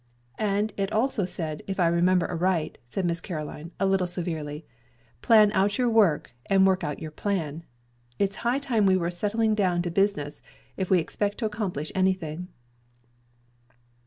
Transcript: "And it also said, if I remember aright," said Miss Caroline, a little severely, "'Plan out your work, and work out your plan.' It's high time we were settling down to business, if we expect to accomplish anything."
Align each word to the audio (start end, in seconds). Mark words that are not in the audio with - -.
"And 0.39 0.73
it 0.77 0.91
also 0.91 1.25
said, 1.25 1.61
if 1.67 1.79
I 1.79 1.85
remember 1.85 2.27
aright," 2.27 2.79
said 2.85 3.05
Miss 3.05 3.21
Caroline, 3.21 3.69
a 3.79 3.85
little 3.85 4.07
severely, 4.07 4.65
"'Plan 5.21 5.51
out 5.51 5.77
your 5.77 5.91
work, 5.91 6.31
and 6.47 6.65
work 6.65 6.83
out 6.83 6.97
your 6.97 7.11
plan.' 7.11 7.61
It's 8.17 8.37
high 8.37 8.57
time 8.57 8.87
we 8.87 8.97
were 8.97 9.11
settling 9.11 9.53
down 9.53 9.83
to 9.83 9.91
business, 9.91 10.41
if 10.75 10.89
we 10.89 10.97
expect 10.97 11.37
to 11.37 11.45
accomplish 11.45 11.91
anything." 11.93 12.47